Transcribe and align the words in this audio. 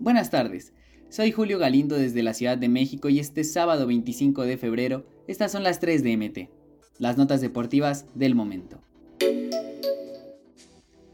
Buenas 0.00 0.30
tardes, 0.30 0.72
soy 1.08 1.32
Julio 1.32 1.58
Galindo 1.58 1.96
desde 1.96 2.22
la 2.22 2.32
Ciudad 2.32 2.56
de 2.56 2.68
México 2.68 3.08
y 3.08 3.18
este 3.18 3.42
sábado 3.42 3.84
25 3.88 4.42
de 4.42 4.56
febrero 4.56 5.04
estas 5.26 5.50
son 5.50 5.64
las 5.64 5.80
3 5.80 6.04
de 6.04 6.16
MT, 6.16 7.00
las 7.00 7.18
notas 7.18 7.40
deportivas 7.40 8.06
del 8.14 8.36
momento. 8.36 8.80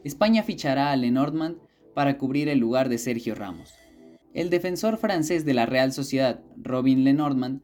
España 0.05 0.43
fichará 0.43 0.93
a 0.93 0.97
Lenormand 0.97 1.57
para 1.95 2.19
cubrir 2.19 2.51
el 2.51 2.59
lugar 2.59 2.91
de 2.91 2.99
Sergio 2.99 3.35
Ramos. 3.35 3.73
El 4.35 4.51
defensor 4.51 4.99
francés 4.99 5.47
de 5.47 5.55
la 5.55 5.65
Real 5.65 5.95
Sociedad, 5.95 6.43
Robin 6.59 7.05
Lenormand, 7.05 7.63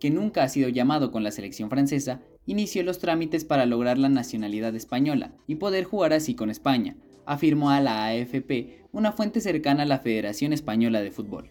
que 0.00 0.08
nunca 0.08 0.44
ha 0.44 0.48
sido 0.48 0.70
llamado 0.70 1.10
con 1.10 1.22
la 1.22 1.30
selección 1.30 1.68
francesa, 1.68 2.22
inició 2.46 2.82
los 2.84 3.00
trámites 3.00 3.44
para 3.44 3.66
lograr 3.66 3.98
la 3.98 4.08
nacionalidad 4.08 4.74
española 4.74 5.34
y 5.46 5.56
poder 5.56 5.84
jugar 5.84 6.14
así 6.14 6.34
con 6.34 6.48
España, 6.48 6.96
afirmó 7.26 7.70
a 7.70 7.80
la 7.80 8.06
AFP 8.06 8.84
una 8.92 9.12
fuente 9.12 9.40
cercana 9.40 9.82
a 9.82 9.86
la 9.86 9.98
Federación 9.98 10.52
Española 10.52 11.02
de 11.02 11.10
Fútbol. 11.10 11.50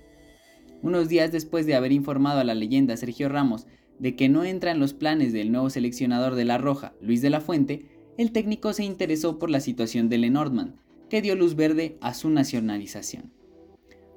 Unos 0.81 1.09
días 1.09 1.31
después 1.31 1.65
de 1.65 1.75
haber 1.75 1.91
informado 1.91 2.39
a 2.39 2.43
la 2.43 2.55
leyenda 2.55 2.97
Sergio 2.97 3.29
Ramos 3.29 3.67
de 3.99 4.15
que 4.15 4.29
no 4.29 4.43
entra 4.43 4.71
en 4.71 4.79
los 4.79 4.93
planes 4.93 5.33
del 5.33 5.51
nuevo 5.51 5.69
seleccionador 5.69 6.35
de 6.35 6.45
La 6.45 6.57
Roja, 6.57 6.93
Luis 6.99 7.21
de 7.21 7.29
la 7.29 7.41
Fuente, 7.41 7.85
el 8.17 8.31
técnico 8.31 8.73
se 8.73 8.83
interesó 8.83 9.39
por 9.39 9.49
la 9.49 9.59
situación 9.59 10.09
de 10.09 10.17
Lenormand, 10.17 10.75
que 11.09 11.21
dio 11.21 11.35
luz 11.35 11.55
verde 11.55 11.97
a 12.01 12.13
su 12.13 12.29
nacionalización. 12.29 13.31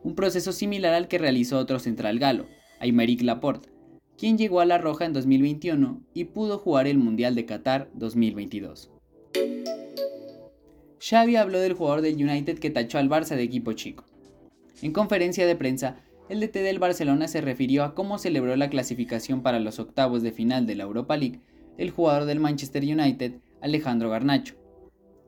Un 0.02 0.14
proceso 0.14 0.52
similar 0.52 0.94
al 0.94 1.08
que 1.08 1.18
realizó 1.18 1.58
otro 1.58 1.78
central 1.78 2.18
galo, 2.18 2.46
Aymeric 2.80 3.22
Laporte, 3.22 3.70
quien 4.16 4.38
llegó 4.38 4.60
a 4.60 4.66
La 4.66 4.78
Roja 4.78 5.04
en 5.04 5.12
2021 5.12 6.02
y 6.14 6.24
pudo 6.24 6.58
jugar 6.58 6.86
el 6.86 6.98
Mundial 6.98 7.34
de 7.34 7.46
Qatar 7.46 7.90
2022. 7.94 8.90
Xavi 11.00 11.36
habló 11.36 11.60
del 11.60 11.74
jugador 11.74 12.02
del 12.02 12.16
United 12.16 12.58
que 12.58 12.70
tachó 12.70 12.98
al 12.98 13.08
Barça 13.08 13.36
de 13.36 13.42
equipo 13.42 13.72
chico. 13.72 14.04
En 14.82 14.92
conferencia 14.92 15.46
de 15.46 15.56
prensa, 15.56 15.96
el 16.28 16.40
DT 16.40 16.56
del 16.62 16.78
Barcelona 16.78 17.28
se 17.28 17.40
refirió 17.40 17.84
a 17.84 17.94
cómo 17.94 18.18
celebró 18.18 18.56
la 18.56 18.68
clasificación 18.68 19.42
para 19.42 19.60
los 19.60 19.78
octavos 19.78 20.22
de 20.22 20.32
final 20.32 20.66
de 20.66 20.74
la 20.74 20.84
Europa 20.84 21.16
League 21.16 21.40
el 21.78 21.90
jugador 21.90 22.24
del 22.24 22.40
Manchester 22.40 22.82
United, 22.82 23.34
Alejandro 23.60 24.10
Garnacho, 24.10 24.54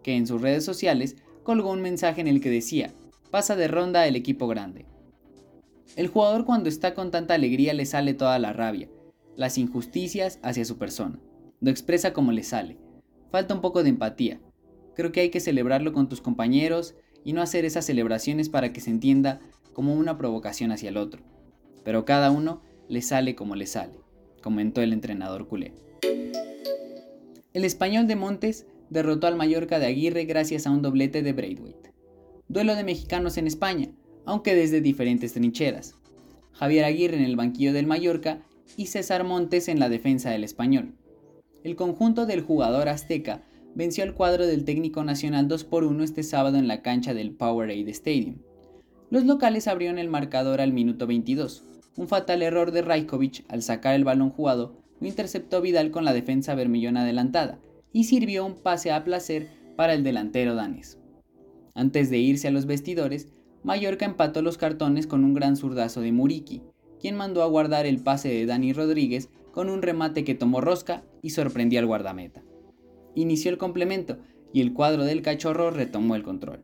que 0.03 0.17
en 0.17 0.27
sus 0.27 0.41
redes 0.41 0.65
sociales 0.65 1.17
colgó 1.43 1.71
un 1.71 1.83
mensaje 1.83 2.21
en 2.21 2.29
el 2.29 2.41
que 2.41 2.51
decía, 2.51 2.95
pasa 3.31 3.57
de 3.57 3.69
ronda 3.69 4.07
el 4.07 4.17
equipo 4.17 4.47
grande. 4.49 4.87
El 5.97 6.09
jugador 6.09 6.45
cuando 6.45 6.69
está 6.69 6.95
con 6.95 7.11
tanta 7.11 7.35
alegría 7.35 7.75
le 7.75 7.87
sale 7.87 8.15
toda 8.15 8.39
la 8.39 8.53
rabia, 8.53 8.89
las 9.37 9.59
injusticias 9.59 10.39
hacia 10.43 10.65
su 10.65 10.79
persona. 10.79 11.19
Lo 11.61 11.71
expresa 11.71 12.13
como 12.13 12.33
le 12.33 12.45
sale. 12.45 12.79
Falta 13.31 13.55
un 13.55 13.61
poco 13.61 13.83
de 13.83 13.91
empatía. 13.91 14.41
Creo 14.99 15.13
que 15.13 15.21
hay 15.21 15.31
que 15.31 15.39
celebrarlo 15.39 15.93
con 15.93 16.09
tus 16.09 16.21
compañeros 16.21 16.97
y 17.23 17.33
no 17.33 17.41
hacer 17.41 17.65
esas 17.65 17.85
celebraciones 17.85 18.49
para 18.49 18.73
que 18.73 18.81
se 18.81 18.91
entienda 18.91 19.41
como 19.73 19.95
una 19.95 20.19
provocación 20.19 20.73
hacia 20.73 20.89
el 20.89 20.97
otro. 20.97 21.23
Pero 21.85 22.05
cada 22.05 22.33
uno 22.33 22.63
le 22.89 23.01
sale 23.01 23.37
como 23.37 23.55
le 23.55 23.67
sale, 23.67 23.95
comentó 24.43 24.83
el 24.83 24.93
entrenador 24.93 25.47
culé. 25.47 25.73
El 27.53 27.65
español 27.65 28.09
de 28.09 28.17
Montes 28.17 28.67
derrotó 28.91 29.29
al 29.29 29.37
Mallorca 29.37 29.79
de 29.79 29.87
Aguirre 29.87 30.25
gracias 30.25 30.67
a 30.67 30.73
un 30.73 30.83
doblete 30.83 31.23
de 31.23 31.33
Braithwaite. 31.33 31.93
Duelo 32.49 32.75
de 32.75 32.83
mexicanos 32.83 33.37
en 33.37 33.47
España, 33.47 33.93
aunque 34.25 34.57
desde 34.57 34.81
diferentes 34.81 35.33
trincheras. 35.33 35.95
Javier 36.55 36.85
Aguirre 36.85 37.19
en 37.19 37.23
el 37.23 37.37
banquillo 37.37 37.73
del 37.73 37.87
Mallorca 37.87 38.43
y 38.77 38.87
César 38.87 39.23
Montes 39.23 39.69
en 39.69 39.79
la 39.79 39.89
defensa 39.89 40.31
del 40.31 40.43
español. 40.43 40.97
El 41.63 41.77
conjunto 41.77 42.27
del 42.27 42.41
jugador 42.41 42.89
azteca 42.89 43.45
venció 43.79 44.03
al 44.03 44.13
cuadro 44.13 44.45
del 44.45 44.65
técnico 44.65 45.05
nacional 45.05 45.47
2 45.47 45.63
por 45.63 45.85
1 45.85 46.03
este 46.03 46.25
sábado 46.25 46.57
en 46.59 46.67
la 46.67 46.83
cancha 46.83 47.15
del 47.15 47.31
Powerade 47.31 47.89
Stadium. 47.93 48.39
Los 49.09 49.25
locales 49.25 49.69
abrieron 49.69 50.01
el 50.01 50.09
marcador 50.09 50.61
al 50.61 50.73
minuto 50.73 51.07
22. 51.07 51.63
Un 51.97 52.09
fatal 52.09 52.43
error 52.43 52.73
de 52.73 52.83
Rajkovic 52.83 53.45
al 53.47 53.63
sacar 53.63 53.95
el 53.95 54.03
balón 54.03 54.31
jugado 54.31 54.75
lo 54.99 55.07
interceptó 55.07 55.61
Vidal 55.61 55.93
con 55.93 56.05
la 56.05 56.13
defensa 56.13 56.57
vermillón 56.57 56.97
adelantada 56.97 57.61
y 57.93 58.03
sirvió 58.03 58.45
un 58.45 58.57
pase 58.57 58.91
a 58.91 59.05
placer 59.05 59.47
para 59.77 59.95
el 59.95 60.03
delantero 60.03 60.57
danés. 60.57 60.99
Antes 61.77 62.11
de 62.11 62.19
irse 62.19 62.49
a 62.49 62.51
los 62.51 62.67
vestidores, 62.67 63.29
Mallorca 63.63 64.07
empató 64.07 64.43
los 64.43 64.59
cartones 64.59 65.07
con 65.07 65.23
un 65.23 65.35
gran 65.35 65.55
zurdazo 65.55 66.01
de 66.01 66.11
Muriki, 66.11 66.63
quien 67.01 67.15
mandó 67.15 67.45
a 67.45 67.47
guardar 67.47 67.87
el 67.87 68.03
pase 68.03 68.29
de 68.29 68.45
Dani 68.45 68.73
Rodríguez 68.73 69.29
con 69.53 69.71
un 69.71 69.83
remate 69.83 70.25
que 70.25 70.35
tomó 70.35 70.61
rosca 70.61 71.05
y 71.23 71.31
sorprendió 71.31 71.79
al 71.79 71.87
guardameta. 71.87 72.43
Inició 73.19 73.51
el 73.51 73.59
complemento 73.59 74.19
y 74.53 74.61
el 74.61 74.73
cuadro 74.73 75.05
del 75.05 75.23
cachorro 75.23 75.73
retomó 75.73 76.15
el 76.15 76.23
control. 76.23 76.63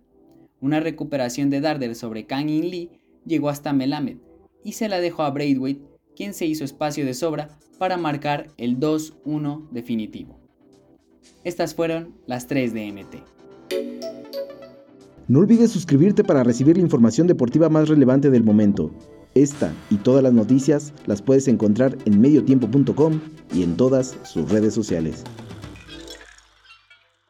Una 0.60 0.78
recuperación 0.78 1.50
de 1.50 1.60
Darder 1.60 1.96
sobre 1.96 2.26
Kang 2.26 2.48
In 2.48 2.70
Lee 2.70 2.90
llegó 3.26 3.48
hasta 3.48 3.72
Melamed 3.72 4.18
y 4.62 4.74
se 4.74 4.88
la 4.88 5.00
dejó 5.00 5.24
a 5.24 5.30
Braithwaite, 5.30 5.84
quien 6.14 6.32
se 6.32 6.46
hizo 6.46 6.62
espacio 6.62 7.04
de 7.04 7.12
sobra 7.12 7.58
para 7.76 7.96
marcar 7.96 8.52
el 8.56 8.78
2-1 8.78 9.68
definitivo. 9.70 10.38
Estas 11.42 11.74
fueron 11.74 12.14
las 12.28 12.46
3 12.46 12.72
de 12.72 12.92
MT. 12.92 13.14
No 15.26 15.40
olvides 15.40 15.72
suscribirte 15.72 16.22
para 16.22 16.44
recibir 16.44 16.76
la 16.76 16.84
información 16.84 17.26
deportiva 17.26 17.68
más 17.68 17.88
relevante 17.88 18.30
del 18.30 18.44
momento. 18.44 18.92
Esta 19.34 19.72
y 19.90 19.96
todas 19.96 20.22
las 20.22 20.32
noticias 20.32 20.92
las 21.06 21.20
puedes 21.20 21.48
encontrar 21.48 21.98
en 22.04 22.20
mediotiempo.com 22.20 23.20
y 23.52 23.64
en 23.64 23.76
todas 23.76 24.16
sus 24.22 24.48
redes 24.52 24.72
sociales. 24.72 25.24